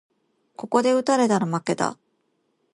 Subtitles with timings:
[0.55, 1.95] ここで打たれたら負けだ